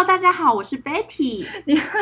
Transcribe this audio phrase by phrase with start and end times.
[0.00, 1.46] Hello，大家好，我是 Betty。
[1.66, 1.98] 你好。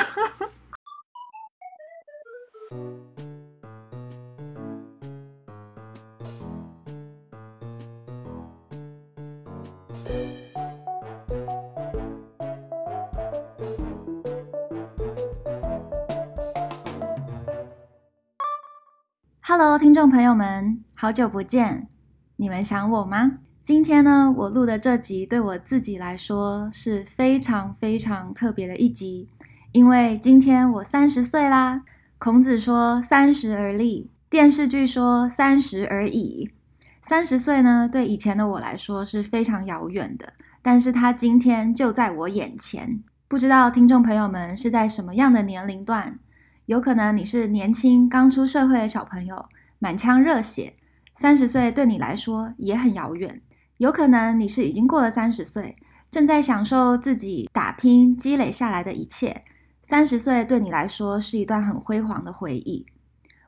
[19.43, 21.89] Hello，听众朋友们，好久不见，
[22.37, 23.41] 你们想我吗？
[23.69, 29.29] 今天呢，我录的这集对我自己来说是非常非常特别的一集，
[29.73, 31.83] 因为今天我三十岁啦。
[32.17, 36.51] 孔子说“三十而立”，电视剧说“三十而已”。
[37.05, 43.03] 三十岁呢，对以前的我来说是非常遥远的，但是它今天就在我眼前。
[43.29, 46.19] 不知道听众朋友们是在什么样的年龄段？
[46.65, 49.45] 有可能你是年轻刚出社会的小朋友，
[49.79, 50.73] 满腔热血，
[51.15, 53.43] 三十岁对你来说也很遥远。
[53.79, 55.77] 有可能你是已经过了三十岁，
[56.11, 59.45] 正在享受自己打拼积累下来的一切。
[59.83, 62.85] 三十岁对你来说是一段很辉煌的回忆。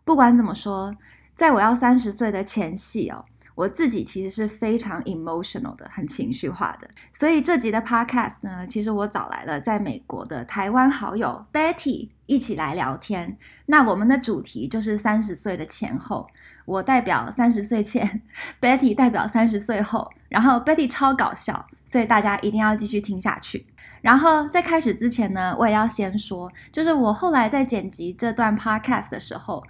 [0.04, 0.94] 不管怎么说，
[1.34, 6.88] 在我要三十岁的前夕哦，我自己其实是非常 emotional 的，很情绪化的。
[7.12, 13.36] 所以这集的 podcast 呢，其实我找来了在美国的台湾好友 Betty 一起来聊天。
[13.66, 16.26] 那我们的主题就是三十岁的前后。
[16.66, 18.22] 我代表三十岁前
[18.60, 23.66] ，Betty 代表三十岁后，然后 Betty 超搞笑，所以大家一定要继续听下去。
[24.02, 29.64] 然后在开始之前呢，我也要先说，就是我后来在剪辑这段 Podcast 的时候，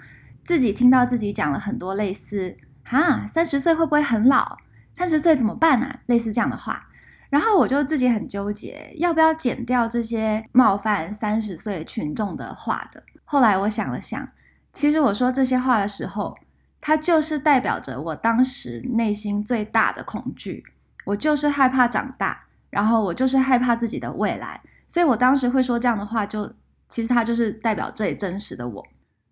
[0.44, 2.54] 自己听到自己讲了很多类似
[2.90, 4.56] “哈，三十岁会不会很老？
[4.92, 6.88] 三十岁怎么办啊？”类似这样的话，
[7.28, 13.04] 然后我就自己很纠结，要不要剪掉这些冒犯三十岁群众的话的。
[13.24, 14.28] 后来我想了想，
[14.72, 16.36] 其实我说这些话的时候。
[16.82, 20.64] 它就是代表着我当时内心最大的恐惧，
[21.04, 26.50] 我就是害怕长大，然后我就是害怕自己的未来，所以我当时会说这样的话，就
[26.88, 28.86] 其实它就是代表最真实的我，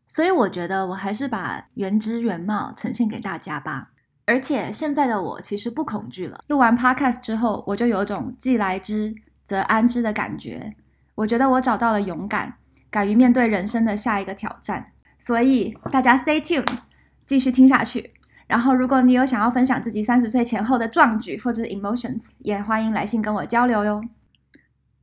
[0.09, 3.91] 所以我觉得我还是把原汁原貌呈现给大家吧。
[4.27, 9.15] 而且现在的我其实不恐惧了，录完 Podcast 之后，我就有种既来之
[9.45, 10.75] 则安之的感觉，
[11.15, 12.55] 我觉得我找到了勇敢，
[12.91, 16.79] 敢于面对人生的下一个挑战，所以大家 Stay tuned。
[17.25, 18.15] 继续听下去，
[18.47, 24.03] 然后如果你有想要分享自己三十岁前后的壮举或者是 emotions，也欢迎来信跟我交流哟。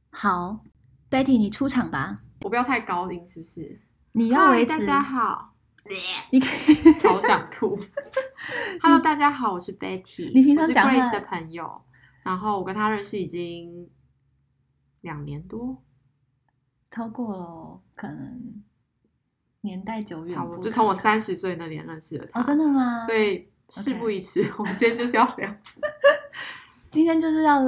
[0.09, 0.61] 好
[1.11, 2.21] ，Betty，你出场吧。
[2.41, 3.79] 我不要太高音，是不是？
[4.15, 4.79] 你要维持。
[4.79, 5.53] 大家好，
[6.31, 7.77] 你可以好想 吐。
[8.81, 11.81] Hello，大家好，我是 Betty，你平常讲是 Grace 的朋友，
[12.23, 13.89] 然后我跟他认识已经
[15.01, 15.83] 两年多，
[16.89, 18.63] 超过了可能。
[19.61, 22.39] 年代久远，差不多就从我三十岁那年认识的他。
[22.39, 23.01] 哦，真的吗？
[23.03, 25.53] 所以事不宜迟.我们今天就是要聊。
[26.91, 27.59] 今天就是要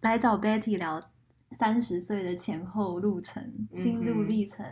[0.00, 1.02] 来找 Betty 聊
[1.50, 3.42] 三十岁的前后路程、
[3.74, 4.64] 心路历程。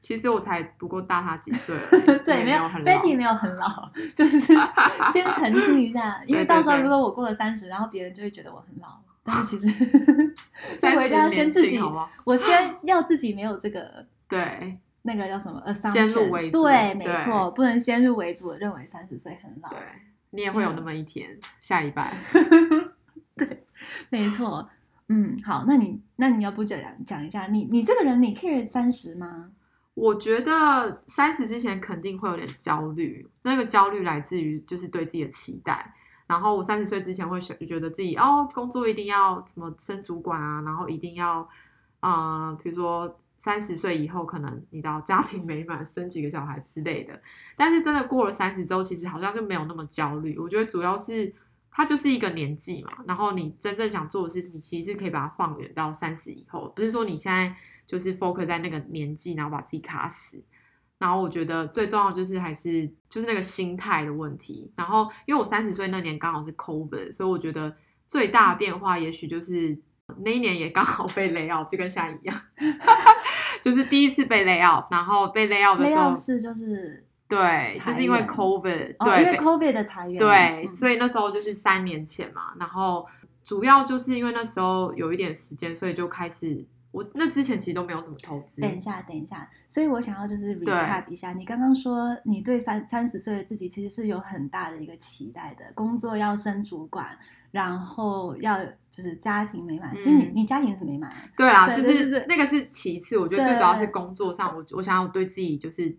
[0.00, 1.76] 其实我才不过大他几岁，
[2.24, 4.38] 对，没有，Betty 没有很老，就是
[5.12, 9.00] 先澄清一下，因为到时候如果我过了三十，然后别人就会觉得我很老。
[9.22, 9.68] 但是其实，
[10.78, 11.80] 所以我一定要先自己，
[12.24, 14.78] 我先要自己没有这个对。
[15.02, 19.68] 那个叫什么？Assumption, 先入为主，对，没错，不能先入为主的认为三十岁很老。
[19.68, 19.78] 对，
[20.30, 22.12] 你也会有那么一天，嗯、下一拜。
[23.38, 23.64] 对，
[24.10, 24.68] 没错。
[25.08, 29.50] 嗯，好，那你那你要不讲讲一下，你你这个人，你 care 三十吗？
[29.94, 35.94] 我觉得三十之前肯定会有点焦虑，那个焦虑来自于就是对自己的期待。
[36.26, 41.48] 然后我三十岁之前会觉觉得自己哦，工作一定要怎么升主管啊，然后一定要
[42.00, 43.20] 啊、比如说。
[43.38, 47.20] 三十岁以后，可能你到家庭美满，生几个小孩之类的。
[47.54, 50.38] 但是真的过了三十周，其实好像就没有那么焦虑。
[50.38, 51.30] 我觉得主要是
[51.76, 57.54] 它就是一个年纪嘛，然后你真正想做的事情，其实可以把它放远到三十以后，不是说你现在
[57.86, 60.42] 就是 focus 在那个年纪，然后把自己卡死。
[60.98, 64.72] 然后我觉得最重要就是还是就是那个心态的问题。
[64.74, 67.76] 然后因为我三十岁那年刚好是 COVID，所以我觉得
[68.08, 69.78] 最大变化也许就是。
[70.18, 72.42] 那一年也刚好被 lay off，就跟现在一样，
[73.60, 83.06] 就是第一次被 lay off，然后被 lay off 的时候是就是对，就是因为 COVID，哦、对，因为 COVID 的裁员，对，所以那时候就是三年前嘛，然后
[83.42, 86.64] 主要就是因为那时候有一点时间，所以就开始。
[86.92, 88.62] 我那之前其实都没有什么投资。
[88.62, 97.06] 等一下，等一下，所以我想要就是 recap 一下，你刚刚说你对三三十岁的自己其实是有很大的一个期待的，工作要升主管，
[97.50, 101.12] 然后要就是家庭美满，就、是、你你家庭是美满。
[101.36, 105.94] 对啊，对就是那个是其次，我觉得最主要是工作上，我我想要对自己就是。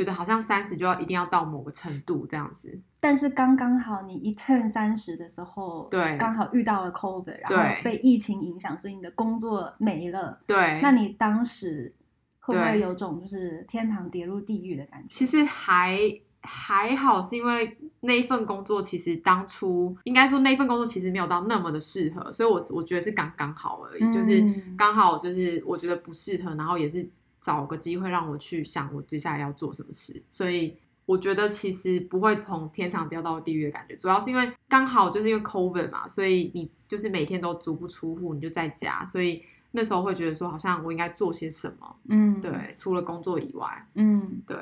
[0.00, 2.80] 觉得好像三十就要一定要到某个程度这样子。
[3.00, 10.40] 但是刚刚好你一 turn 三十的时候，对，刚好遇到了 COVID，然后被疫情影响，所以你的工作没了。
[10.46, 11.94] 对，那你当时
[12.38, 15.08] 会不会有种就是天堂跌入地狱的感觉？
[15.10, 15.98] 其实还
[16.40, 24.42] 还好，是因为那一份工作其实当初应该说那一份工作其实没有到那么的适合，所以我我觉得是刚刚好而已，嗯、就是
[24.78, 27.06] 刚好就是我觉得不适合，然后也是。
[27.40, 30.76] 找个机会让我去想我接下来要做什么事，所以
[31.06, 44.56] 我觉得其实不会从天堂掉到地狱的感觉，主要是因为刚好就是因为 COVID 嘛，所以你就是每天都足不出户，你就在家，所以那时候会觉得说好像我应该做些什么，嗯，对，除了工作以外，嗯，对，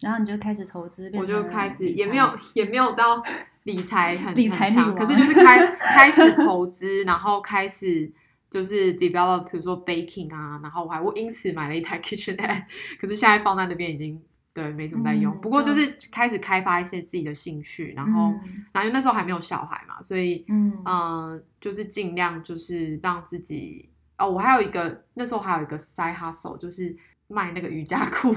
[0.00, 3.22] 然后你就开始投资，我就开始也没有也没有到
[3.64, 8.10] 理财很 理财强，可是就是开开始投资，然后开始。
[8.52, 12.64] 就是 develop，比如说 baking 啊，然后我还我因此买了一台 KitchenAid，
[13.00, 14.20] 可是现在放在那边已经
[14.52, 15.34] 对没怎么在用。
[15.34, 23.88] 嗯、不过就是开始开发一些自己的兴趣，然后，嗯、然后因为那时候还没有小孩嘛，所以嗯、呃，就是尽量就是让自己
[24.18, 26.94] 哦，我还有一个那时候还有一个 side hustle，就是
[27.28, 28.34] 卖那个瑜伽裤。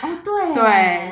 [0.00, 0.62] 哦， 对对，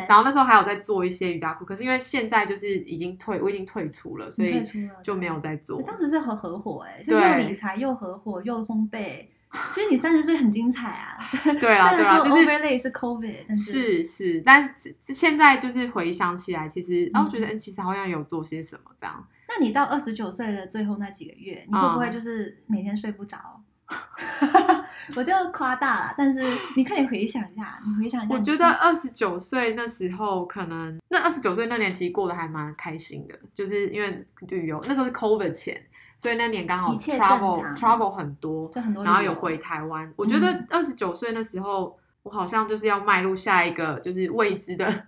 [0.08, 4.62] 然后那时候还有在做一些瑜伽裤，可是因为现在就是已经退，我已经退出了，所以
[5.02, 5.82] 就没有在做。
[5.82, 9.26] 当时是合合伙哎，就又理财又合伙又烘焙，
[9.74, 11.18] 其实你三十岁很精彩啊。
[11.60, 19.26] 对啊，对啊，就是 overlay 是 COVID，是是，但是现在就是回想起来，其实然后觉得，嗯，其实好像有做些什么这样。
[19.48, 23.59] 那你到二十九岁的最后那几个月，你会不会就是每天睡不着？
[25.16, 26.42] 我就夸大了，但是
[26.76, 28.34] 你可以回想一下，你回想一下。
[28.34, 35.80] 我觉得二十九岁那时候，可能那二十九岁那年其实过得还蛮开心的，就是因为旅游那时候是 COVID 前，
[36.16, 40.06] 所以那年刚好 travel travel 很多，很多，然后有回台湾。
[40.06, 45.04] 嗯、我觉得二十九岁那时候，我好像就是要迈入下一个就是未知的。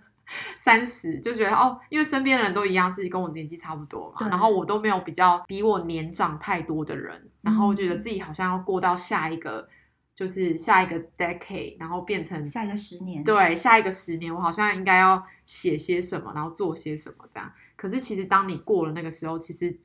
[0.55, 9.67] 三十就觉得哦，因为身边的人都一样是跟我年纪差不多嘛，然后我都没有比较比我年长太多的人，嗯、然后我觉得自己好像要过到下一个，
[10.15, 17.51] 就是下一个 decade，然后变成下一个十年，对，下一个十年，我好像应该要写些什么，然后做些什么这样。
[17.75, 19.79] 可是其实当你过了那个时候，其实。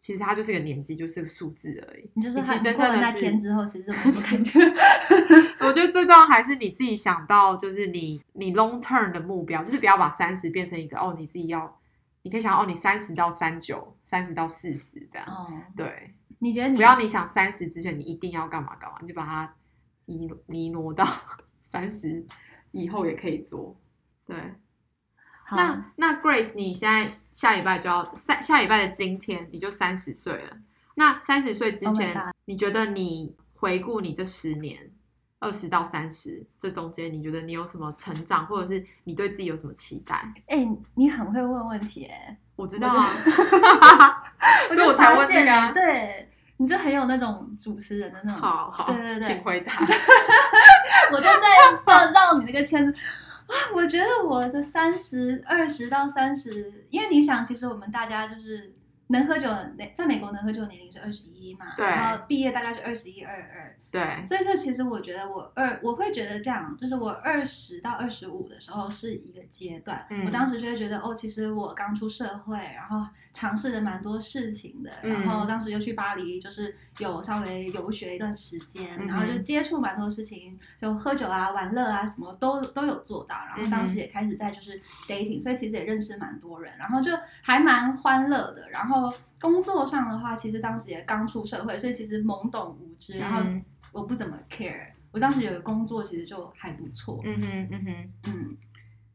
[0.00, 2.10] 其实它就是个年纪，就是个数字而已。
[2.14, 4.58] 你就是真正的那天之后，其实没什 么感觉。
[5.60, 11.78] 我觉得最重要还是你自己想到，就是你你 long term 的目标，就是不要把三十变成一个哦，你自己要，
[12.22, 15.28] 你可以想哦，你三十到三九，三十到四十这样。
[15.28, 16.14] 哦，对。
[16.38, 19.54] 你觉得你不要你想三十之前你一定要干嘛干嘛，你就把它
[20.06, 21.06] 移移挪到
[21.60, 22.24] 三十
[22.70, 23.78] 以后也可以做。
[24.24, 24.34] 对。
[25.56, 30.56] 那那 Grace，你现在下礼拜就要三下礼拜的今天你就三十岁了。
[30.94, 34.90] 那三十岁之前，oh、你觉得你回顾你这十年，
[35.38, 40.14] 二十到三十这中间，你觉得你有什么成长，或者是你对自己有什么期待？
[40.46, 43.10] 哎、欸，你很会问问题哎，我知道啊
[44.68, 45.72] 所以我才问这个、啊。
[45.72, 48.40] 对，你就很有那种主持人的那种。
[48.42, 49.72] 好好，对对对，请回答。
[51.12, 51.30] 我就在
[51.86, 53.00] 绕绕你那个圈子。
[53.74, 58.72] 我觉得我的三十二十到三十，因为你想，其实我们大家就是
[59.08, 59.48] 能喝酒，
[59.94, 63.76] 在美国能喝酒的年龄是二十一嘛，然后毕业大概是二十一二二。
[63.90, 70.06] 对，所以说其实我觉得我二我会觉得这样，就是我二十到二十五的时候是一个阶段。
[70.10, 83.34] 嗯，我当时就会觉得哦，其实我刚出社会，然后尝试了蛮多事情的，然后当时又去巴黎，就是有稍微游学一段时间，然后就接触蛮多事情，就喝酒啊、玩乐啊什么都都有做到。
[83.48, 84.78] 然后当时也开始在就是
[85.08, 87.10] dating，所以其实也认识蛮多人，然后就
[87.42, 88.70] 还蛮欢乐的。
[88.70, 93.42] 然后工作上的话，其实当时也刚出社会，所以其实懵懂无知，然后。
[93.92, 97.20] 我不怎么 care，我当时有个工作，其实就还不错。
[97.24, 98.56] 嗯哼，嗯哼，嗯。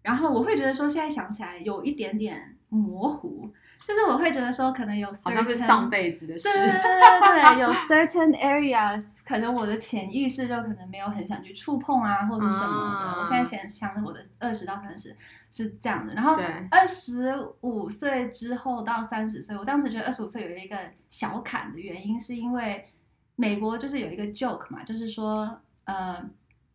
[0.01, 3.49] 然后我会觉得说，现在想起来有一点点模糊，
[3.87, 6.43] 就是我会觉得说，可能有好像是上辈子的事。
[6.43, 12.99] 对对对有 certain areas，可能我的潜意识就可能没有很想去触碰啊，或者什么的。
[12.99, 15.15] 啊、我现在想想我的二十到三十
[15.49, 16.37] 是这样的，然后
[16.69, 20.77] 二十五岁之后到三十岁，我当时觉得二十五岁有一个
[21.09, 22.87] 小坎的原因，是因为。
[23.35, 26.23] 美国就是有一个 joke 嘛，就是说，呃，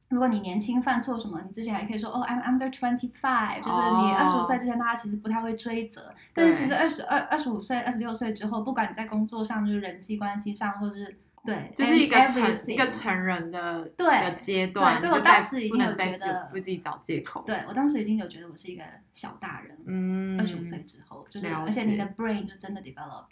[0.09, 6.03] 如果你年轻犯错什么，你之前还可以说，哦，I'm under twenty five，就是你二十五岁之前，大家其实不太会追责。
[6.03, 6.11] Oh.
[6.35, 14.99] 但是其实二十二、二十五岁、二十六岁之后，不管你在工作上，就是人际关系上，或者是对，就是一个成一个成人的对的阶段。
[14.99, 17.43] 所以我当时已经有觉得为自己找借口。
[17.47, 19.79] 对，我当时已经有觉得我是一个小大人。
[19.87, 23.25] 嗯，二十五岁之后，就是而且你的 brain 就真的 develop。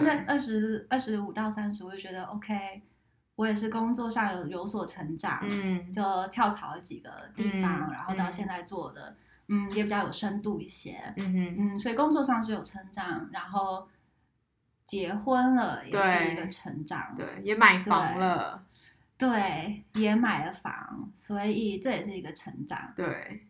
[0.00, 2.82] 但是二十二十五到三十，我就觉得 OK，
[3.34, 9.16] 我也是工作上有有所成长，嗯，就跳槽了几个地方，嗯、然后到现在做的
[9.48, 11.00] 嗯，也比较有深度一些。
[11.16, 13.88] 嗯哼，嗯，所以工作上是有成长，然后
[14.84, 18.64] 结婚了也是一个成长，对，也买房了，
[19.16, 22.92] 对，也买了房，所以这也是一个成长。
[22.94, 23.45] 对。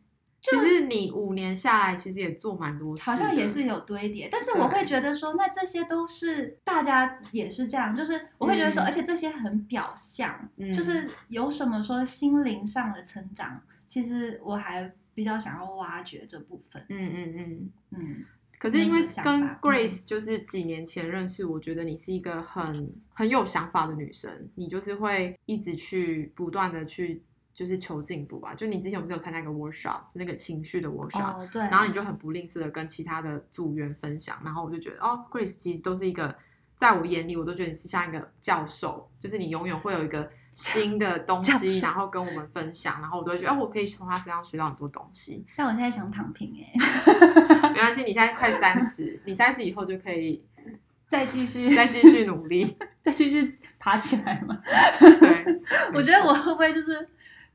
[0.49, 4.29] 其实你五年下来，其实也做蛮多事，好像也是有堆叠。
[4.31, 16.85] 但是我会觉得说，那这些都是大家也是这样，就是我会觉得说，嗯、而且这些很表象，嗯、就是有什么说心灵上的成长，其实我还比较想要挖掘这部分。
[16.89, 18.25] 嗯嗯嗯嗯。
[18.59, 27.23] 可是因为跟 Grace 就是几年前认识，我觉得你是一个很很有想法的女生，你就是会一直去不断的去。
[27.57, 28.53] 就是求进步吧。
[28.55, 31.63] 就你之前不是有参加一个 workshop，就那个情绪的 workshop，、oh, 对。
[31.63, 36.37] 然后你就很不吝啬的跟其他的组员分享，然后我就觉得哦，Grace 其实都是一个，
[36.77, 45.43] 在我眼里我都觉得你是像一个教授，就是你永远会有一个新的东西，然后跟我们分享，然后我都会觉得哦，我可以从他身上学到很多东西。
[45.57, 50.45] 但我现在想躺平哎， 没关系，你现在快三十，你三十以后就可以
[51.09, 54.61] 再继续再继续努力， 再继续爬起来嘛。
[55.01, 55.63] 对，
[55.95, 57.09] 我觉得我会不会就是。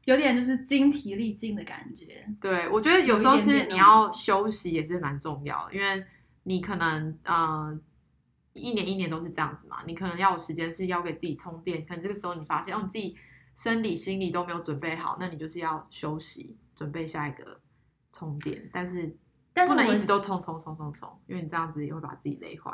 [0.05, 2.27] 有点就是精疲力尽的感觉。
[2.39, 6.03] 对，我觉得有时候是你要休息也是蛮重要的，因为
[6.43, 7.79] 你可能呃
[8.53, 13.15] 一年一年都是这样子嘛，你可能要有时间是要给自己充电，可能这个时候你发现哦你自己
[13.53, 17.61] 生理心理都没有准备好，那你就是要休息，准备下一个
[18.11, 19.15] 充电，但是
[19.53, 22.71] 不能一直都冲冲冲冲冲，因为你这样子也会把自己累坏。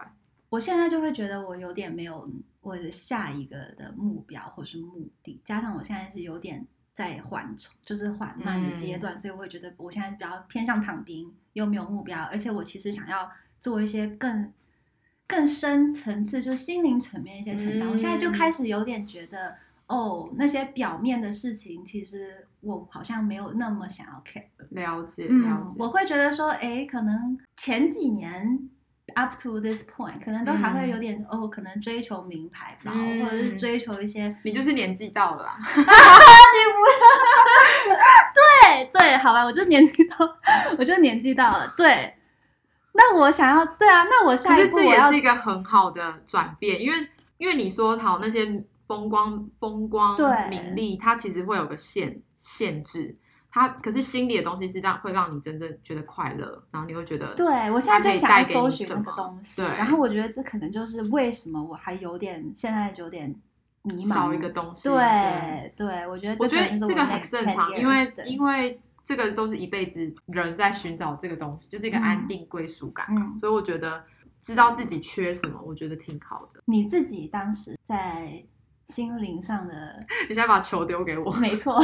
[0.47, 2.31] 我现在就会觉得我有点没有
[2.61, 6.65] 我的下一个的目标或是目的，加上我现在是有点。
[6.97, 14.51] 在缓冲，就是缓慢的阶段，嗯、所以我会觉得我现在比较偏向躺平，又没有目标，而且我其实想要做一些更
[15.27, 17.89] 更深层次，就是心灵层面一些成长。
[17.89, 24.45] 嗯、我现在就开始有点觉得，哦，那些表面的事情，其实我好像没有那么想要 care。
[24.71, 25.75] 了解，嗯、了解。
[25.77, 28.69] 我会觉得说，哎，可能前几年。
[29.15, 34.37] Up to this point，可能都还会有点、嗯、哦，可能追求名牌包，嗯、或者是追求一些。
[34.43, 35.57] 你就是年纪到了啦。
[36.57, 37.97] 你不要。
[38.33, 40.15] 对对，好吧，我就年纪到，
[40.77, 41.73] 我就年纪到了。
[41.77, 42.15] 对，
[42.93, 48.45] 那我想要，对啊，那我下一步也是一个很好的转变，因为因为你说好那些
[48.87, 50.17] 风光风光
[50.49, 53.15] 名利，它其实会有个限限制。
[53.49, 63.33] 它可是心里的东西是让会让你真正觉得快乐，然后你会觉得，对我现在就想要搜寻那个东西，对，然后我觉得这可能就是为什么我还有点现在有点
[63.83, 74.03] 迷茫，少一个东西，对对，我觉得我觉得这个很正常，因为因为这个都是一辈子人在寻找这个东西，就是一个安定归属感嘛，所以我觉得
[74.41, 76.61] 知道自己缺什么，我觉得挺好的。
[76.65, 78.43] 你自己当时在。
[78.87, 81.29] 心灵上的， 你现在把球丢给我。
[81.33, 81.77] 没错，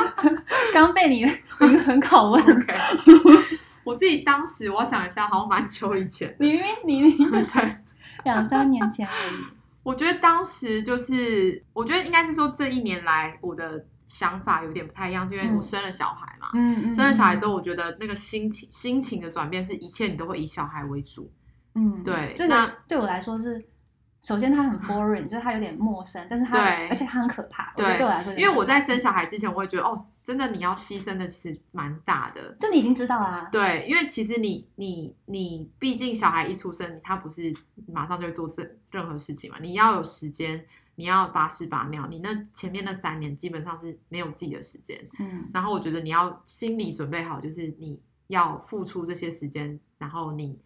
[0.70, 2.44] 刚被你灵魂拷问。
[2.44, 3.58] Okay.
[3.82, 6.36] 我自己当时，我想一下，好像蛮久以前。
[6.38, 7.58] 你你你就是
[8.24, 9.55] 两三年前而已。
[9.86, 16.48] 我觉得当时就是，我觉得应该是说这一年来我的想法有点不太一样，是因为我生了小孩嘛。
[16.54, 21.32] 嗯，生了小孩之后，我觉得那个心情心情的转变是一切你都会以小孩为主。
[21.76, 22.34] 嗯，对。
[22.36, 23.64] 这个对我来说是。
[24.26, 27.72] 首先，他很 foreign，就是他有点陌生，但是他，对而且他很可怕。
[27.76, 32.56] 对，对我来说，因为我在生小孩之前，我会觉得，哦，真的你要牺牲的其实蛮大的。
[32.58, 33.48] 就你已经知道啦、啊。
[33.52, 37.54] 对，因为其实你你你，毕竟小孩一出生，他不是
[37.86, 40.66] 马上就会做这任何事情嘛，你要有时间，
[40.96, 44.98] 你要把屎把尿，你那前面那三年基本上是没有自己的时间。
[45.20, 45.48] 嗯。
[45.52, 50.58] 然后我觉得你要心理准备好，就是你要付出这些时间，然后你。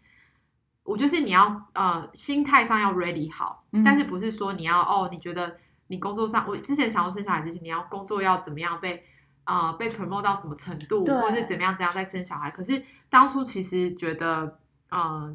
[0.91, 5.09] 我就是你要呃心态上要 ready 好，嗯、但是不是说你要哦？
[5.13, 5.57] 你觉得
[5.87, 9.05] 你工作上，我之前想要生小孩之前，你要工作要怎么样被
[9.45, 12.51] 啊、呃、被 promote 到什么程度，或者是怎么样怎样再生小孩？
[12.51, 14.59] 可是当初其实觉得
[14.91, 15.33] 呃，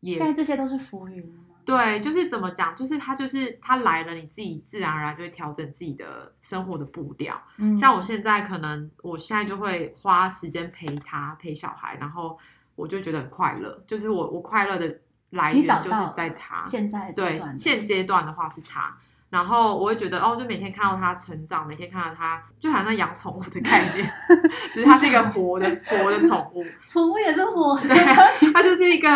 [0.00, 1.44] 也现在这些都是浮云吗？
[1.66, 7.38] 对，就是怎么讲，就是他就是他来了，你自己自然而然就会调整自己的生活的步调。
[7.58, 12.38] 嗯、像我现在可能我现在就会花时间陪他陪小孩，然后。
[12.74, 14.98] 我就觉得很快乐，就是我我快乐的
[15.30, 16.64] 来源就是在他。
[16.66, 18.96] 现在对现阶段的话是他，
[19.30, 24.10] 然后我会觉得哦，就每天看到他成长，每天看到他，就好像养宠物的概念，
[24.74, 29.08] 只是他是一个活的 活的宠物， 宠物也是活的，对，他就是一个，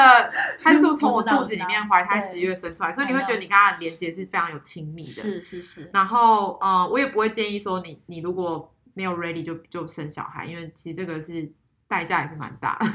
[0.63, 5.91] 他就是从我肚子里面怀胎十月生出来，所以你会觉得你跟他的连接是非常有亲密的，是是是。
[5.93, 11.53] 然后呃，我也不会建议说你你如果没有 ready 就就生小孩，因为其实这个是
[11.87, 12.87] 代价也是蛮大的。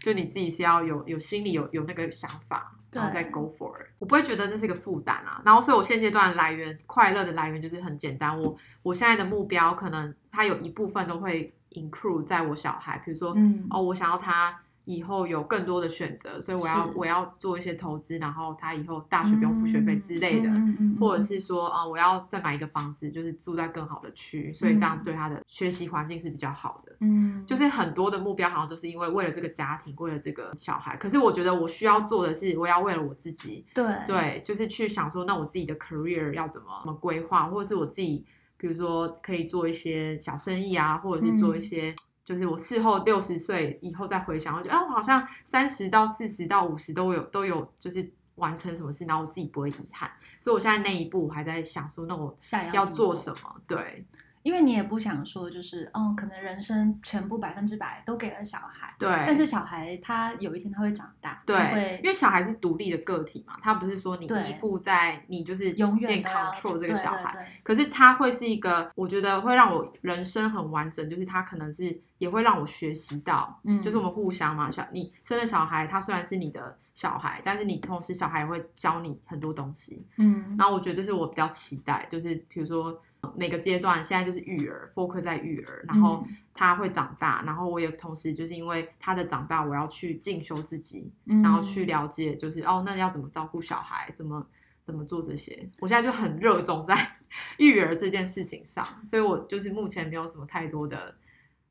[0.00, 3.86] 就你自己是要有有心里有有那个想法，然后再 go for it。
[3.98, 5.42] 我不会觉得那是一个负担啊。
[5.44, 8.40] 然后，所以我现阶段来源快乐的来源就是很简单。
[8.40, 14.60] 我我现在的目标可能它有一部分都会 include 在我小孩，比如说，嗯、哦，我想要他。
[14.86, 26.94] 以后有更多的选择，所以我要我要做一些投资，然后他以后大学不用付学费之类的，嗯嗯嗯、或者是说啊、呃，我要再买一个房子，就是住在更好的区，所以这样对他的学习环境是比较好的。
[27.00, 30.94] 嗯，就是很多的目标好像都是因为为了这个家庭，为了这个小孩。
[30.96, 38.24] 可是我觉得我需要做的是，我要为了我自己，对对，就是去想说，那我自己的 career 要怎么怎么规划，或者是我自己，
[38.58, 41.94] 比如说可以做一些小生意啊，或者是做一些。
[42.24, 50.10] 嗯就是我事后六十岁以后再回想，我觉得哎，我好像三十到四十到五十都有都有，就是完成什么事，然后我自己不会遗憾。
[50.40, 52.34] 所以我现在那一步我还在想说，那我
[52.72, 53.60] 要做什么？
[53.66, 54.06] 对。
[54.44, 59.08] 因为你也不想说，就是嗯，可能人生全部百分之百都给了小孩，对。
[59.26, 83.00] 但是小孩他有一天他会长大，对，因为小孩是独立的个体嘛，他不是说你依附在你就是永远 control 这个小孩，对对对，可是他会是一个，我觉得会让我人生很完整，就是他可能是也会让我学习到，嗯，就是我们互相嘛，小你生了小孩，他虽然是你的小孩，但是你同时小孩也会教你很多东西，嗯，然后我觉得这是我比较期待，就是比如说。
[83.36, 94.46] 每个阶段现在就是育儿，focus 在育儿，然后他会长大，然后我也同时就是因为他的长大，我要去进修自己，然后去了解，就是哦，那要怎么照顾小孩，怎么
[94.82, 97.16] 怎么做这些，我现在就很热衷在
[97.58, 101.14] 育儿这件事情上，所以我就是目前没有什么太多的。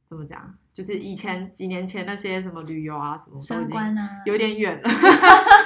[0.05, 0.53] 怎么讲？
[0.73, 4.83] 就是以前几年前那些什么旅游啊什么，相关啊，有点远了。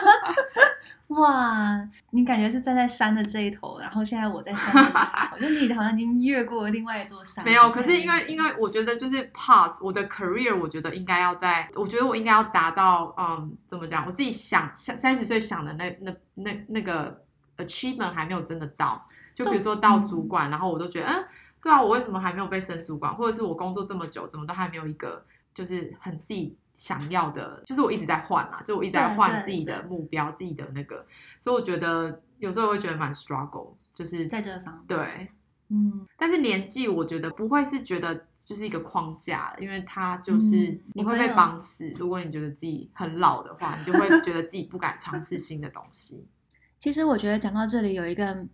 [1.08, 7.46] 哇，你感觉是站在山的这一头，然后现在我在山的那头，我觉得你好像已经越过了另外一座山。
[7.46, 14.06] 没有，可是因为因为我觉得就是 pass 我的 career，我觉得应该要在，我觉得我应该要达到，嗯，怎么讲？
[14.06, 17.24] 我自己想想三十岁想的那那那那个
[17.58, 21.26] achievement 还没有真的到，就比如说到主管，嗯、然后我都觉得嗯。
[21.60, 27.62] 对啊，我为什么还没有被升主管，或者是我工作这么久，怎么都还没有一个就是很自己想要的？
[27.66, 31.06] 就是我一直在换啊，就我一直在换自己的目标，自己的那个，
[31.40, 34.84] 所以我觉得有时候我会觉得蛮 struggle，就是在这个方面。
[34.88, 35.28] 对，
[35.68, 41.90] 嗯，但是年纪我觉得不会是觉得就是一个框架，因为它就是你会被绑死。
[41.98, 46.26] 如果你觉得自己很老的话，你就会觉得自己不敢尝试新的东西。
[46.80, 48.46] 其实我觉得讲到这里有一个。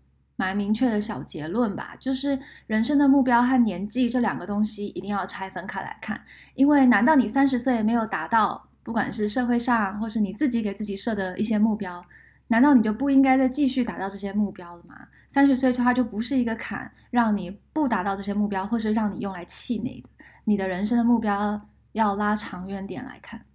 [0.43, 6.21] 蛮明确的小结论吧，就是人生的目标和年纪这两个东西一定要拆分开来看。
[6.53, 12.03] 因为难道你三十岁没有达到，不管是社会上或是你自己给自己设的一些目标，
[12.49, 15.07] 难道你就不应该再继续达到这些目标了吗？
[15.29, 20.09] 三十岁之后它就不是一个坎，让你不达到这些目标，或是让你用来气馁的。
[20.43, 21.61] 你的人生的目标
[21.93, 23.45] 要拉长远点来看。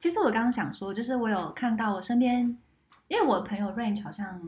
[0.00, 2.58] 其实我刚刚想说，就是我有看到我身边，
[3.06, 4.40] 因为我朋友 range 好像。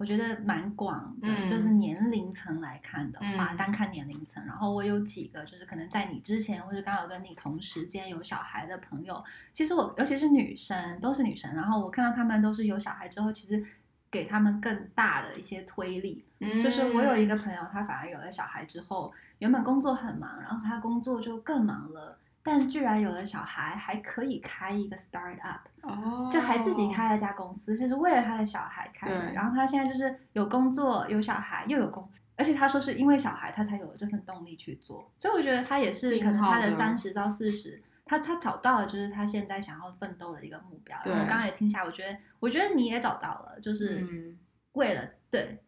[0.00, 13.62] 我觉得蛮广的，嗯、就是年龄层来看的话，嗯、单看年龄层，然后我有几个就是可能在你之前，或者刚好跟你同时间有小孩的朋友，其实我尤其是女生，都是女生，然后我看到他们都是有小孩之后，其实
[14.10, 16.24] 给他们更大的一些推力。
[16.38, 22.16] 嗯、就是我有一个朋友，他反而有了小孩之后，原本工作很忙，然后他工作就更忙了。
[22.42, 29.32] 但居然有了小孩，还可以开一个 start up，哦，就还自己开了家公司，就是为了他的小孩开的。
[29.32, 35.12] 然后他现在就是有工作、有小孩，又有公司，而且他说是因为小孩，他才有了这份动力去做。
[35.18, 40.98] 所以我觉得他也是可能他的三十到四十，他他找到了就是他现在想要奋斗的一个目标。
[41.02, 44.34] 对然后刚刚也听下，我觉得我觉得你也找到了，就是
[44.72, 45.62] 为了、嗯、对，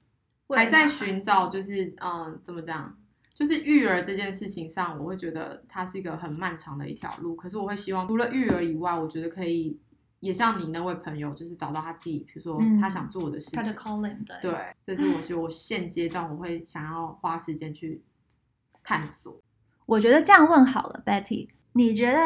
[0.48, 2.96] 还在寻找，就是嗯，怎么讲？
[3.35, 7.35] 就是育儿这件事情上，我会觉得它是一个很漫长的一条路。
[7.35, 9.81] 可是我会希望，除了育儿以外，我觉得可以
[10.21, 13.57] 也像你那位朋友，就是找到他自己，比如说他想做的事情。
[13.57, 18.03] 他的 calling，对，对，这是我觉得我现阶段我会想要花时间去
[18.85, 19.40] 探索。
[19.87, 22.18] 我觉得这样问好了，Betty，你觉得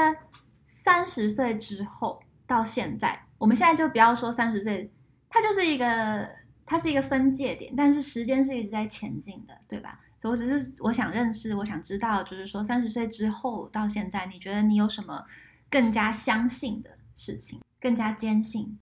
[0.66, 4.92] 三十岁之后到现在，我们现在就不要说三十岁，
[5.31, 6.29] 它就是一个，
[6.66, 10.01] 它是一个分界点，但是时间是一直在前进的，对吧？
[10.26, 15.24] 所以我只是我想认识，我想知道，就是说三十岁之后到现在，你觉得你有什么
[15.70, 18.78] 更加相信的事情，更加坚信？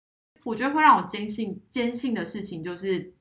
[0.44, 3.14] 我觉得会让我坚信坚信的事情，就是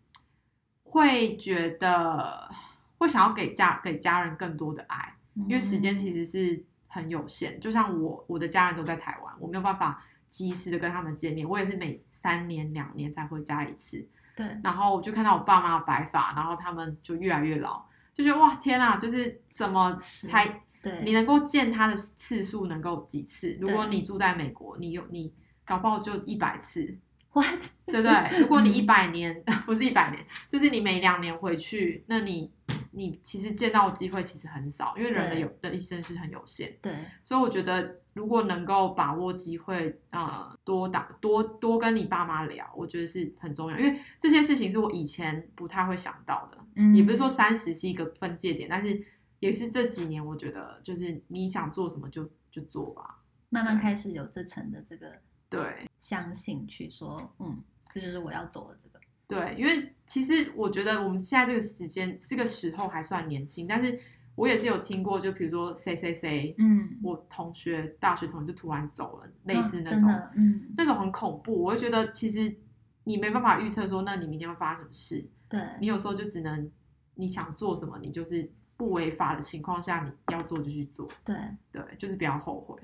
[0.82, 2.50] 会觉得
[2.96, 7.60] 会想要给家给家人更多的爱，因为时间其实是很有限。
[7.60, 14.08] 就像我我的家人都在台湾，我没有办法及时的跟他们见面，我也是每三年两年才回家一次。
[14.34, 17.87] 对，然后我就看到我爸妈的白发，然后他们就越来越老。
[18.18, 23.56] 就觉得哇天啊，就是怎么才对你能够见他的次数能够几次？
[23.60, 25.32] 如果你住在美国，你有你
[25.64, 26.98] 搞不好就一百次
[27.32, 27.60] ，What？
[27.86, 28.40] 对不对？
[28.40, 32.50] 如果你一百年 不是一百年，就是你每两年回去，那你
[32.90, 36.76] 你其实见到的机会其实很少，因为人的有的一生是很有限。
[36.82, 46.57] 对，所以我觉得如果能够把握机会，呃，多打多多跟你爸妈聊，我觉得是很重要，因为这些事情是我以前不太会想到的。
[46.78, 49.04] 嗯，也不是说三十是一个分界点，但是
[49.40, 55.12] 也是这几年我觉得就是你想做什么就就做吧，慢慢开始有这层的这个
[55.50, 57.62] 对相信去说，嗯，
[57.92, 58.98] 这就是我要走的这个。
[59.26, 64.00] 对，因为其实我觉得我们现在这个时间这个时候还算年轻，但是
[64.34, 71.64] 我也是有听过，就比如说谁谁谁，嗯，我同学大学同学就突然走了，类似那种，嗯，那种很恐怖。
[71.64, 72.56] 我会觉得其实
[73.04, 75.28] 你没办法预测说，那你明天会发生什么事。
[75.48, 76.70] 对，你有时候就只能
[77.14, 81.08] 你想做什么，你就是不违法的情况下，你要做就去做。
[81.24, 81.36] 对，
[81.72, 82.76] 对，就是不要后悔。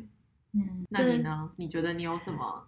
[0.53, 1.51] 嗯，那你呢？
[1.57, 2.67] 你觉得你有什么？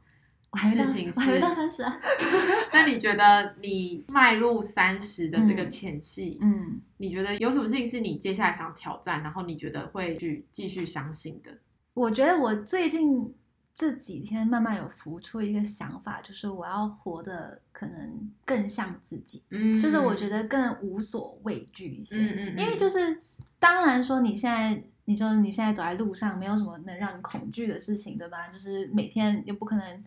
[0.57, 2.01] 事情是，还没到三十啊。
[2.73, 11.59] 那你觉得你迈入三十的这个前夕，嗯，你觉得有什么事情是你接下来想挑战，然后你觉得会去继续相信的？
[11.93, 13.35] 我觉得我最近
[13.77, 23.21] 这几天慢慢有浮出一个想法，就是我要活得可能更像自己，嗯，就是我觉得更无所畏惧一些，嗯嗯嗯，因为就是
[23.59, 28.49] 当然说你现在你说你现在走在路上，没有什么能让你恐惧的事情，对吧？
[28.49, 30.05] 就是每天又不可能。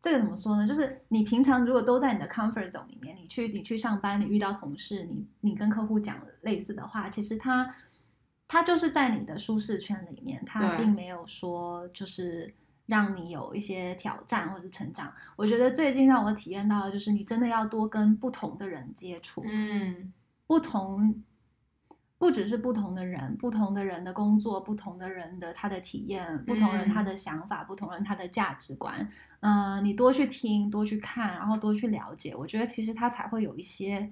[0.00, 0.66] 这个怎么说呢？
[0.66, 7.74] 就是你平常如果都在你的 comfort zone 里面，你去你去上班，你遇到同事，你你跟客户讲类似的话，其实他
[8.48, 12.50] 他就是在你的舒适圈里面，他并没有说就是
[12.90, 15.10] 让你有一些挑战或者成长。
[15.36, 20.12] 我觉得最近让我体验到的就是，你真的要多跟不同的人接触，嗯，
[20.46, 21.22] 不同。
[22.18, 28.94] 不只是不同的人，不同的人的工作，不同的人的他的体验，不同人他的想法，嗯、不同人他的价值观。
[29.40, 34.06] 嗯、呃，你多去听，多去看，然后多去了解，我觉得其实他才会有一些，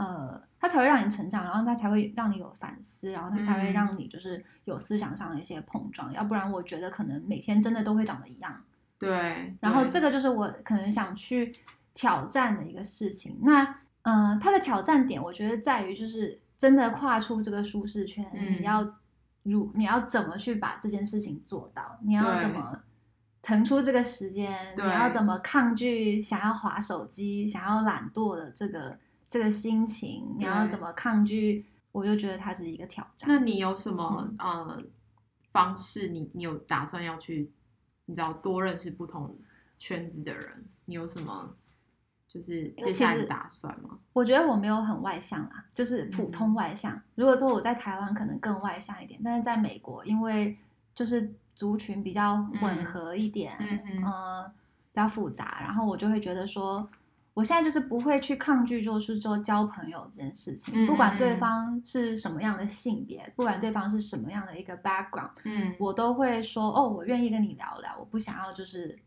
[0.00, 6.10] 呃，它才会让你成长，然后它才会让你有反思，然后它才会让你就是有思想上的一些碰撞。
[6.10, 8.62] 嗯、要不然，我觉得可能每天真的都会长得一样。
[8.98, 9.54] 对。
[9.60, 11.52] 然后这个就是我可能想去
[11.94, 13.38] 挑战的一个事情。
[13.42, 13.62] 那，
[14.02, 16.40] 嗯、呃，他的挑战点，我觉得在于就是。
[16.60, 18.86] 真的跨出这个舒适圈，嗯、你要
[19.44, 21.98] 如你要怎么去把这件事情做到？
[22.02, 22.82] 你要怎么
[23.40, 24.54] 腾出这个时间？
[24.76, 28.98] 你要怎么抗拒想要划手机、想要懒惰的这个
[29.30, 30.34] 这个心情？
[30.36, 31.64] 你要怎么抗拒？
[31.92, 33.26] 我就觉得它是一个挑战。
[33.28, 34.82] 那你有什么、嗯、呃
[35.52, 36.08] 方式？
[36.08, 37.50] 你你有打算要去？
[38.06, 39.38] 你知道多认识不同
[39.78, 40.64] 圈子的人？
[40.84, 41.54] 你有什么？
[42.26, 43.98] 就是接下来打算吗？
[44.12, 46.92] 我觉得我没有很外向啦，就是普通外向。
[46.92, 50.56] 嗯、如果说我在台湾可能更外向一点，但是在美国，因为
[50.94, 54.52] 就是族群比较混合一点，嗯，嗯、呃、
[54.92, 56.88] 比较复杂，然后我就会觉得说，
[57.40, 68.98] 我现在就是不会去抗拒，就是说交朋友这件事情，嗯、不管对方是什么样的性别，不管对方是什么样的一个 background，嗯，我都会说，哦，我愿意跟你聊聊，我不想要就是。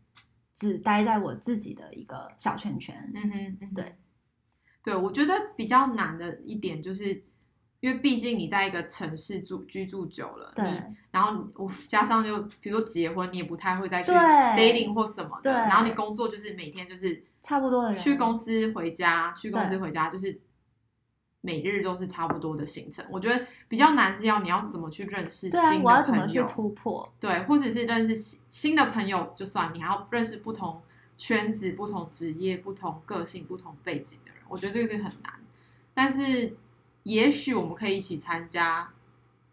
[0.56, 2.94] 只待在我自己的一个小圈圈。
[3.12, 3.96] 嗯哼，嗯哼，对，
[4.84, 7.12] 对，我觉得比较难的一点就是，
[7.80, 10.64] 因为毕竟你在一个城市住居住久了，对，
[11.10, 20.40] 然后我加上就比如说结婚，你也不太会再去 dating 或什么的，对，然后你工作就是每天就是差不多的人，去公司回家，去公司回家就是。
[21.46, 27.12] 每日都是差不多的行程，我觉得比较难是要你要怎么去认识新的朋友，对啊，我要怎么去突破？
[27.20, 30.82] 对，或者是认识新新的朋友就算，你还要认识不同
[31.18, 35.34] 圈子、不同职业、不同个性、不同背景的人，我觉得这个是很难。
[35.92, 36.56] 但是
[37.02, 38.90] 也许我们可以一起参加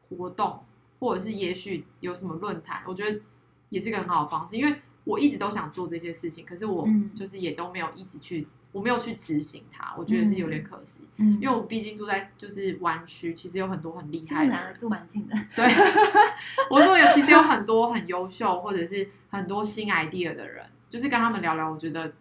[0.08, 0.64] 活动，
[0.98, 3.20] 或者是也许有什么论坛，我觉得
[3.68, 4.56] 也是一个很好的方式。
[4.56, 8.48] 因为我一直都想做这些事情，可是我就是也都没有一直去。
[8.74, 11.02] 我没有去执行它，我觉得是有点可惜。
[11.18, 15.36] 嗯，因为我毕竟住在就是湾区，其实有很多很厉害的人，住蛮近的。
[15.54, 15.66] 对，
[16.72, 22.14] 我说有其实有很多很优秀或者是很多新 idea 的人，就是跟他们聊聊，我觉得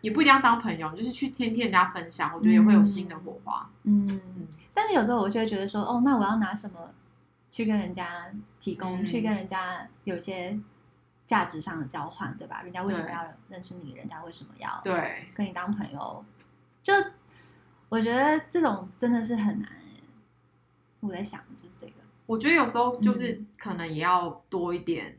[0.00, 3.70] 也不一定要当朋友，就是去听听人家分享，我觉得也会有新的火花。
[3.82, 6.94] 嗯，嗯，但是有时候我就会觉得说，哦，那我要拿什么
[7.50, 10.58] 去跟人家提供，嗯、去跟人家有一些。
[11.26, 12.60] 价值上的交换，对吧？
[12.62, 13.92] 人家为什么要认识你？
[13.92, 16.24] 人家为什么要对跟你当朋友？
[16.82, 16.92] 就
[17.88, 19.70] 我觉得这种真的是很难。
[21.00, 21.94] 我在想，就是这个。
[22.26, 25.18] 我觉得有时候就是可能也要多一点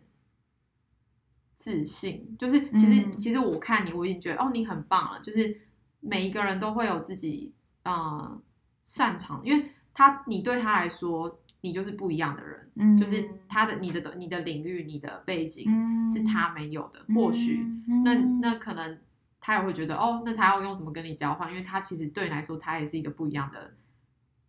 [1.55, 2.27] 自信。
[2.29, 5.19] 嗯、就是其实其实我看你，我已经觉得哦，你很棒了。
[5.21, 5.61] 就是
[5.99, 8.41] 每一个人都会有自己呃
[8.83, 11.39] 擅长，因为他你对他来说。
[11.65, 15.65] 你就是不一样的人，嗯、就是他的、你的、你的领域、你的背景
[16.07, 17.03] 是他没有的。
[17.07, 18.99] 嗯、或许、嗯、那那可能
[19.41, 21.49] 他也会觉得，哦，那他要用什么跟你交换？
[21.49, 23.73] 因为他其实对你来说，他也是一个不一样的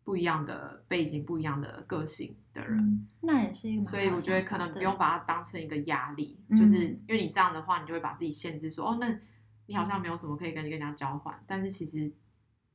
[0.05, 2.79] 不一样的背景、不一样的个性的人。
[2.79, 9.19] 嗯、那也是一个，所以我觉得可能不用把它当成一个压力，嗯、就是因为你这样的话，你就会把自己限制说，哦，那
[9.65, 12.13] 你好像没有什么可以跟你跟人家交换，但是其实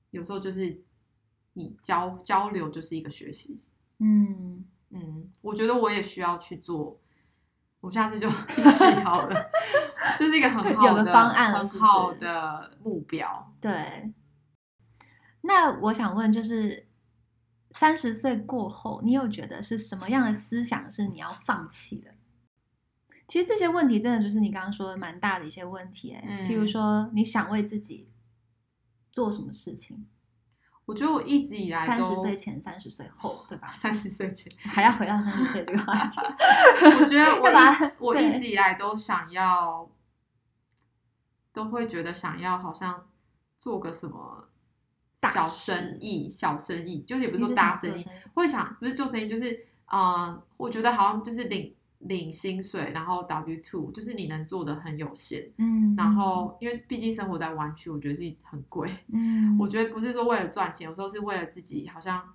[0.10, 0.82] 有时候就是
[1.54, 3.62] 你交交流就是一个学习。
[4.02, 7.00] 嗯嗯，我觉得我也需要去做。
[7.80, 9.50] 我下次就 一起好了，
[10.18, 13.54] 这是一个很好的方案了，很好的目标。
[13.62, 14.14] 对。
[15.42, 16.88] 那我想问，就是
[17.72, 22.14] 三十岁过后，你有觉得是什么样的思想是你要放弃的？
[23.28, 28.12] 其实这些问题真的就是你刚刚说的蛮大的一些问题，哎、嗯，譬如说你想为自己
[29.12, 30.06] 做什么事情？
[30.92, 33.70] 我觉得我一直以来三十岁前、三十岁后，对吧？
[33.72, 36.20] 三十岁前 还要回到三十岁这个话题。
[37.00, 37.48] 我觉得我
[38.20, 39.90] 一我一直以来都想要，
[41.54, 43.08] 都会觉得想要好像
[43.56, 44.50] 做个什么
[45.32, 49.50] 小生意，小生意就是也不是说大生意，会想不是做生意，就是
[49.86, 51.74] 嗯、呃，我觉得好像就是领。
[52.04, 62.28] 领薪水，然后 W two，就是你能做的很有限，嗯，然后因为毕竟生活在湾区，我觉得是很贵，嗯，我觉得不是说为了赚钱，有时候是为了自己，好像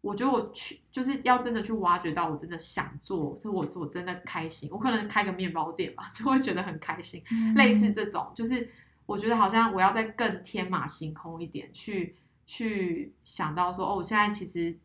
[0.00, 8.68] 我觉得我去就是要真的去挖掘到我真的想做，就我是我真的开心，我可能开个面包店吧， 就会觉得很开心，嗯，类似这种，就是
[9.06, 14.78] 我觉得好像我要再更天马行空一点，去去想到说，哦，我现在其实。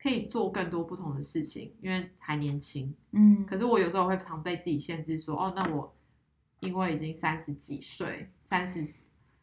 [0.00, 2.94] 可以做更多不同的事情，因为还年轻。
[3.10, 5.92] 嗯，可是我有时候会常被自己限制说，哦，那我
[6.60, 8.86] 因为已经三十几岁，三十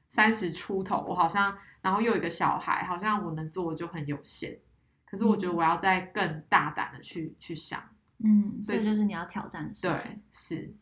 [0.08, 4.58] 三十出头，我好像，然后又有一个小孩，好像我能做的就很有限。
[5.04, 7.82] 可是我觉得我要再更大胆的去去想，
[8.20, 9.92] 嗯，所以就是你要挑战的事情。
[9.92, 10.74] 对，是。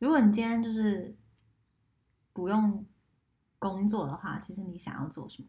[0.00, 1.16] 如果你今天就是
[2.32, 2.84] 不用
[3.60, 5.48] 工作的话，其实你想要做什么？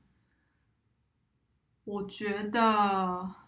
[1.84, 3.43] 我觉得。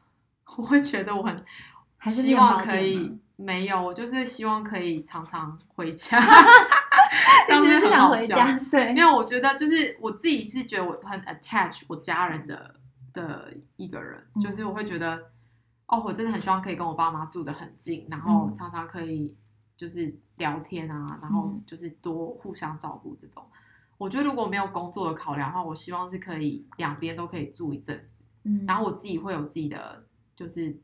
[0.56, 6.18] 我会觉得我很希望可以没有，我就是希望可以常常回家。
[7.50, 8.38] 但是很好笑，
[8.72, 12.76] 对，因为我觉得就是我自己是觉得我很 attach 我家人的
[13.14, 15.32] 的一个人，嗯，就是我会觉得
[15.88, 19.36] 哦，我真的很希望可以跟我爸妈住的很近，然后常常可以
[19.78, 23.44] 就是聊天啊，然后就是多互相照顾这种。
[23.98, 30.07] 我觉得如果没有工作的考量的话，我希望是可以两边都可以住一阵子，嗯，然后我自己会有自己的。
[30.38, 30.80] 就是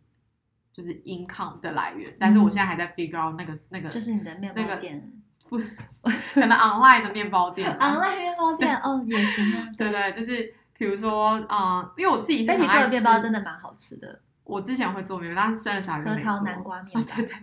[0.71, 5.13] 就是 income 的来源，但是我现在还在 figure out 那个那个，就是你的面包店，
[5.51, 5.65] 那个、
[6.01, 9.69] 不，可能 online 的面包店，online 面包店哦也行啊。
[9.77, 14.19] 对对，就是比如说啊、呃，因为我自己是很爱吃，你做的面包真的蛮好吃的。
[14.43, 16.31] 我之前会做面包，但是生了小孩就没做。
[16.31, 17.35] 核桃南瓜面包，哦、对对，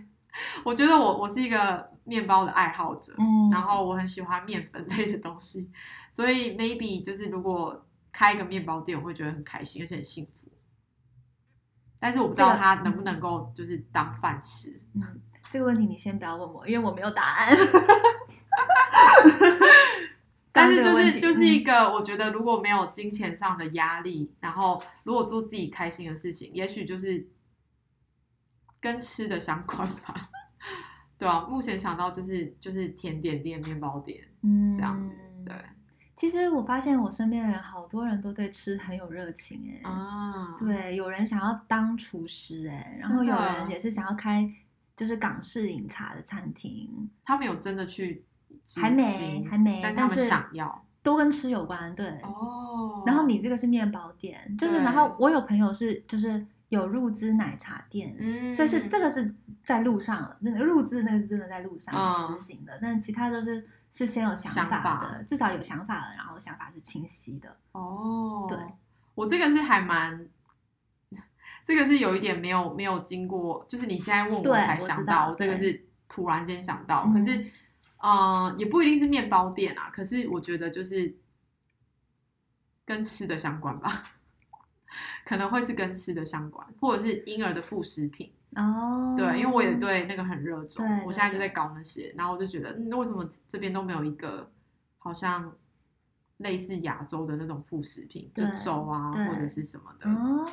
[0.65, 5.69] 我觉得我我是一个面包的爱好者，嗯，然后我很喜欢面粉类的东西，
[6.09, 10.40] 所以 maybe 就是如果开一个面包店，我会觉得很开心，而且很幸福。
[12.03, 14.75] 但是我不知道他能不能够就是当饭吃。
[14.95, 17.55] 嗯，这个问题你先不要问我，因为我没有答案。
[20.51, 27.29] 但是就是就是一个，我觉得如果没有金钱上的压力，然后如果做自己开心的事情，也许就是
[28.79, 30.29] 跟吃的相关吧。
[31.19, 35.07] 对啊，目前想到就是就是甜点店、面包店，嗯，这样子，
[35.45, 35.55] 对。
[36.21, 44.47] 其实我发现我身边的人好多人都对吃很有热情哎啊，对，有人想要当厨师哎，然后有人也是想要开
[44.95, 48.23] 就是港式饮茶的餐厅，他们有真的去
[48.79, 53.01] 还没还没，但他们想要都跟吃有关，对哦。
[53.03, 61.91] 然后你这个是面包店，就是然后我有朋友是就是有入资奶茶店，嗯，所以是这个是在路上，那个入资那个是真的在路上
[62.27, 63.67] 执行的，但其他都是。
[63.91, 67.57] 是先有想法的法，至少有想法了，然后想法是清晰的。
[67.73, 68.57] 哦，对，
[69.13, 70.29] 我这个是还蛮，
[71.61, 77.05] 这个是有一点没有没有经过，就是你现在问我才想到，我这个是突然间想到。
[77.13, 77.35] 可是，
[77.97, 79.89] 嗯、呃，也不一定是面包店啊。
[79.91, 81.17] 可是我觉得就是
[82.85, 84.03] 跟吃的相关吧，
[85.25, 88.33] 可能会是跟吃的相关，或者是婴儿的副食品。
[88.55, 94.51] 哦，对，因为我也对那个很热衷，我现在就在搞那些，然后我就觉得，那、嗯、为什么这边都没有一个
[94.97, 95.55] 好像
[96.37, 100.09] 类似亚洲的那种副食品，就粥啊或者是什么的？
[100.09, 100.45] 哦，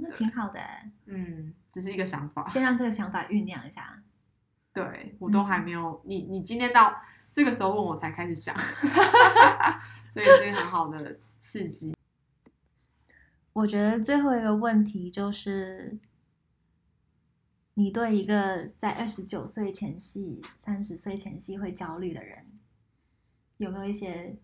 [0.00, 0.60] 那挺好的，
[1.06, 4.00] 嗯，只是一个想法，先让这个想法酝酿一下。
[4.72, 6.94] 对，我都还没有，嗯、你你今天到
[7.32, 8.54] 这个时候问我才开始想，
[10.08, 11.96] 所以是一个很好的刺激。
[13.52, 15.98] 我觉得最后一个问题就是。
[17.74, 22.46] 你对一个在二十九岁前夕、三十岁前夕会焦虑的人，
[23.56, 24.36] 有没有一些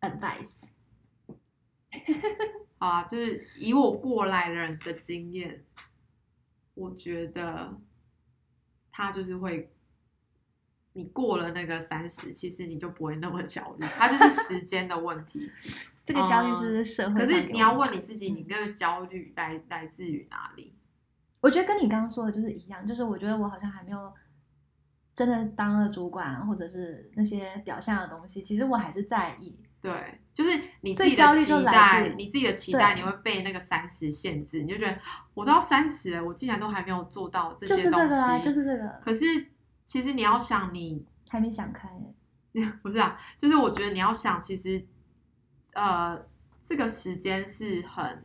[0.00, 0.54] advice？
[2.78, 5.64] 啊，就是以我过来人的经验，
[6.74, 7.80] 我觉得
[8.92, 9.72] 他就是会，
[10.92, 15.50] 你过了那个三十，其实你就不会那么焦虑，他就是时间的问题。
[16.04, 17.18] 这个焦虑是是社会、嗯？
[17.18, 20.72] 可是你要问你自己，你那个焦虑来来自于哪里？
[21.40, 24.12] 我觉得跟你刚刚说的就是一样，就是我觉得我好像还没有。
[25.14, 29.58] 真的当了主管，或者是那些表象的东西，其实我还是在意。
[29.80, 30.50] 对，就是
[30.82, 34.96] 你自己的期待，你自己的期待，你会被那个三十限制，你就觉得
[35.34, 39.00] 我都要三十了，我竟然都还没有做到这些东西，就是这个啊，就是这个。
[39.04, 39.24] 可是
[39.84, 41.88] 其实你要想你，你还没想开，
[42.80, 43.18] 不是啊？
[43.36, 44.86] 就是我觉得你要想，其实
[45.72, 46.24] 呃，
[46.62, 48.24] 这个时间是很，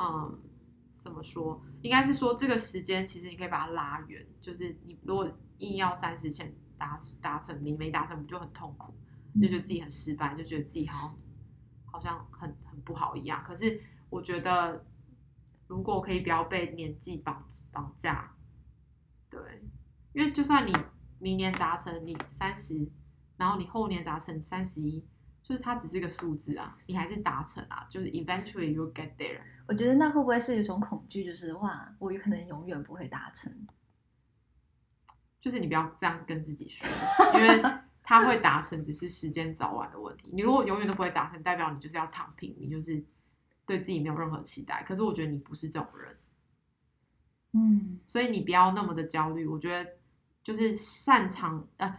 [0.00, 0.40] 嗯。
[0.98, 1.64] 怎么说？
[1.80, 8.92] 应该是说这个时间其实你可以把它拉远，就是你如果硬要三十前达达成，你没达成，不就很痛苦，
[9.40, 11.16] 就觉得自己很失败，就觉得自己好
[11.86, 13.42] 好像很很不好一样。
[13.44, 13.80] 可是
[14.10, 14.84] 我觉得，
[15.68, 18.36] 如果可以不要被年纪绑绑架，
[19.30, 19.40] 对，
[20.12, 20.72] 因为就算你
[21.20, 22.90] 明年达成你三十，
[23.36, 25.06] 然后你后年达成三十一。
[25.48, 29.40] 就是它只是一个数字啊，你还是达成啊，就是 eventually you get there。
[29.66, 31.24] 我觉得那会不会是一种恐惧？
[31.24, 33.50] 就是哇，我有可能永远不会达成。
[35.40, 36.86] 就是你不要这样跟自己说，
[37.34, 37.62] 因为
[38.02, 40.30] 它会达成，只是时间早晚的问题。
[40.34, 43.02] 你如果永远都不会达成，代表你就是要躺平，你就是
[43.64, 44.82] 对自己没有任何期待。
[44.82, 46.16] 可是我觉得你不是这种人，
[47.52, 49.46] 嗯，所以你不要那么的焦虑。
[49.46, 49.92] 我觉得
[50.42, 51.98] 就是擅长呃。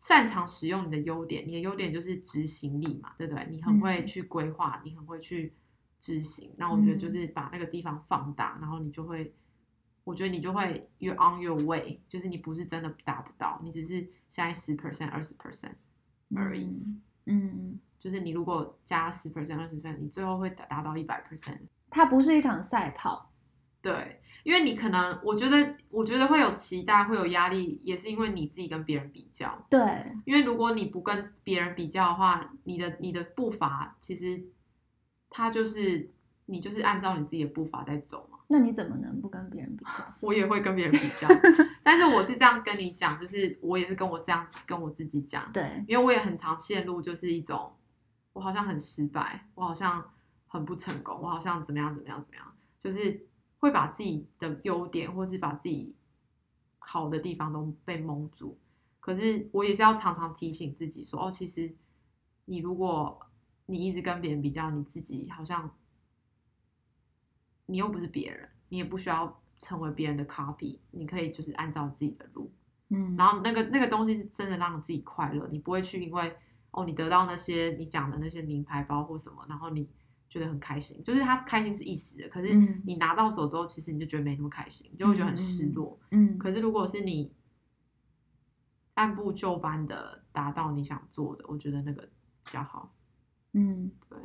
[0.00, 3.46] 擅长使用你的优点，你的优点就是执行力嘛，对不对？
[3.50, 5.52] 你很会去规划，嗯、你很会去
[5.98, 6.54] 执行。
[6.56, 9.34] 那我觉得就是把那个地方放大，嗯、然后你就会，
[10.02, 15.74] 我觉得你就会 you're on your way，就是你不是真的达不到，你只是现在十 percent、二十 percent
[16.34, 16.64] 而已。
[16.64, 21.58] 嗯，嗯，就是你如果加十 percent、二十 percent，你最后会达达到一百 percent。
[21.90, 23.29] 它不是一场赛跑，
[23.82, 24.16] 对。
[24.42, 29.66] 因为你可能，我觉得，我觉得会有期待，会有压力，也是因为你自己跟别人比较。
[29.68, 29.78] 对，
[30.24, 34.42] 因为如果你不跟别人比较的话，你的你的步伐其实，
[35.28, 36.10] 它就是
[36.46, 38.38] 你就是按照你自己的步伐在走嘛。
[38.48, 39.90] 那你怎么能不跟别人比较？
[40.20, 41.28] 我也会跟别人比较，
[41.84, 45.52] 但是我是这样跟你讲，就是我也是跟我这样跟我自己讲。
[45.52, 47.76] 对，因为我也很常陷入就是一种，
[48.32, 50.02] 我好像很失败，我好像
[50.46, 53.26] 很不成功，我好像怎么样怎么样怎么样，就是。
[53.60, 55.94] 会把自己的优点，或是把自己
[56.78, 58.58] 好的地方都被蒙住。
[58.98, 61.74] 可是我也是要常常提醒自己说：“哦，其实
[62.46, 63.20] 你如果
[63.66, 65.70] 你一直跟别人比较，你自己好像
[67.66, 70.78] 你又不是别人，你也不需要成为别人的 copy。
[70.90, 72.50] 你可以就是按照自己的路，
[72.88, 75.46] 嗯，然后那个那个东西是真的让自己快乐。
[75.48, 76.34] 你不会去因为
[76.70, 79.86] 哦，你得到那些你讲的那些名牌包或什么，然后你。
[80.30, 85.98] 觉得很开心，就是他开心是一时的，可是你拿到手之后，其实你就觉得没那么开心，你就会觉得很失落。
[86.12, 87.32] 嗯，可是如果是你
[88.94, 92.02] 按部就班的达到你想做的，我觉得那个
[92.44, 92.94] 比较好。
[93.54, 94.16] 嗯，对。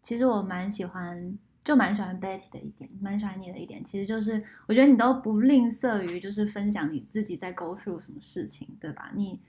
[0.00, 9.10] 其实我蛮喜欢，就蛮喜欢 Betty 的一点，蛮喜欢你的一点，其实就是我觉得你都不吝啬于就是分享你自己在 go through 什么事情，对吧？
[9.16, 9.40] 你。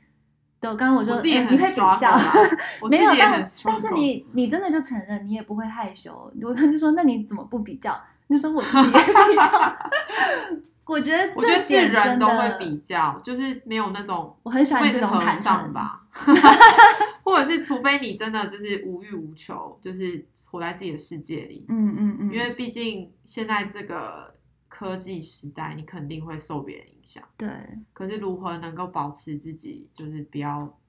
[0.63, 2.17] 对，刚刚我说，你会比较，
[2.89, 6.32] 没有，但但是你你真的就承认，你也不会害羞。
[6.41, 7.99] 我他就说，那你怎么不比较？
[8.28, 9.78] 你就说我自己也比较。
[10.88, 16.02] 我觉得，我觉得是人都会比较，就是没有那种我很喜欢这种坦诚吧，
[17.26, 21.65] 或者是除非你真的就是无欲无求，就是活在自己的世界里。
[21.67, 24.34] 嗯嗯嗯，因为毕竟现在这个。
[24.75, 27.23] 科技时代，你肯定会受别人影响。
[27.38, 27.47] 对，
[27.93, 30.79] 可是如何能够保持自己，就是不要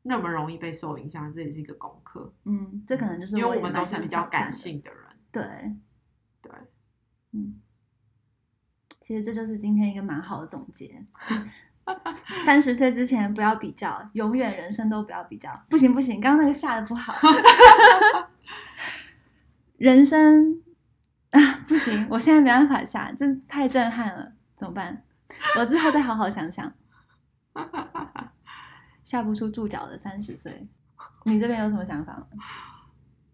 [0.00, 2.32] 那么容易被受影响，这也是一个功课。
[2.44, 5.00] 嗯，这可能就是因为我们都是比较感性的人。
[5.30, 5.42] 对，
[6.40, 6.50] 对，
[7.32, 7.60] 嗯，
[9.02, 11.04] 其实这就是今天一个蛮好的总结。
[12.46, 15.50] 三十岁之前不要比较，永远人生都不要比较。
[15.68, 17.12] 不行不行，刚刚那个下的不好。
[19.76, 20.62] 人生。
[21.30, 22.06] 啊， 不行！
[22.08, 25.04] 我现在没办法下，这太震撼了，怎么办？
[25.58, 26.72] 我之后再好好想想。
[29.04, 30.66] 下不出注脚的三十岁，
[31.24, 32.26] 你这边有什么想法吗？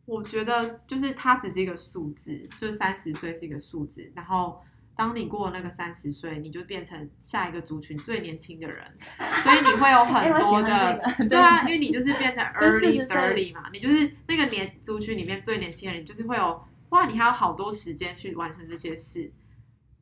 [0.06, 4.12] 我觉得就是它只是一个数字，就是三十岁是一个数字。
[4.14, 4.60] 然后
[4.96, 8.84] 当你过了那个三十岁，你就变成下一个族群最年轻的人，
[9.42, 16.64] 所以你会有很多的，对啊，因为你就是变成 early thirty 嘛，你就是那个年族群里面最年轻的人，就是会有。
[16.94, 19.32] 哇，你还有好多时间去完成这些事，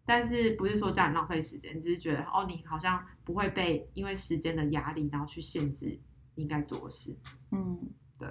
[0.04, 5.98] 但是不是说叫你浪费时间，你只是觉得哦，你好像不会被因为时间的压力，然后去限制
[6.34, 7.16] 你应该做的事。
[7.50, 7.78] 嗯，
[8.18, 8.28] 对。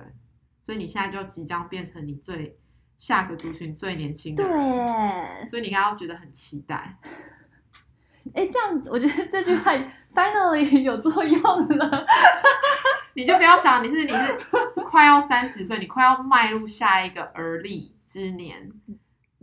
[0.61, 2.55] 所以你现在就即将变成你最
[2.99, 6.99] 下个族群最年轻的人，对，所以你应该要觉得很期待。
[8.35, 9.71] 哎，这样我觉得这句话
[10.13, 12.05] finally 有作用了。
[13.15, 14.39] 你就不要想你是你是
[14.85, 18.69] 快要三十岁，你快要迈入下一个而立之年，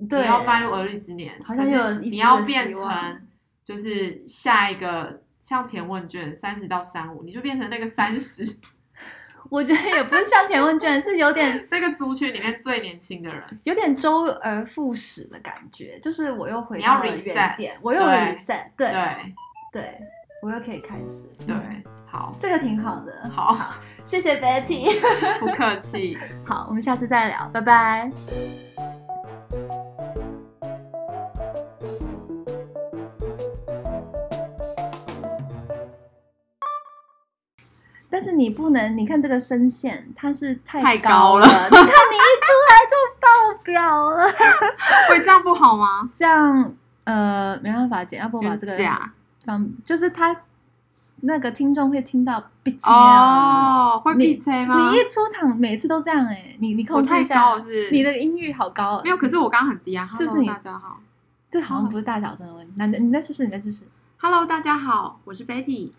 [0.09, 3.27] 对，你要迈入而立之年，好像有你要变成
[3.65, 8.45] 就是下一个像填问卷三十到三五，你就变成那个三十。
[9.51, 19.35] 我觉得也不是像填问卷，是有点那个族群里面最年轻的人，有点周而复始的感觉，就是我又回到了原点，我又 reset，对对
[19.73, 20.01] 对，
[20.43, 21.57] 我又可以开始，对，
[22.11, 23.57] 好，这个挺好的，好，
[24.03, 24.99] 谢谢 Betty，
[25.39, 28.11] 不客气， 好，我们下次再聊，拜拜。
[38.11, 41.47] 但是你不能，你看这个声线，它是太高了。
[41.47, 41.69] 太高了。
[41.71, 43.29] 你看你一出来就爆
[43.63, 44.27] 表了，
[45.09, 46.11] 会这样不好吗？
[46.17, 48.73] 这样呃没办法剪，要不我把这个
[49.45, 50.35] 放，就是他
[51.21, 54.91] 那个听众会听到闭嘴哦，会 B C 吗？
[54.91, 57.43] 你一出场每次都这样哎、欸，你你控制一下，
[57.91, 60.47] 你的音域好高，没有，可是我刚刚很低啊，是不是你？
[60.47, 61.01] 大家好，
[61.51, 63.85] 这好像不是大小声的问题，那你再试试，你再试试。
[64.21, 65.91] Hello，大家好，我是 Betty。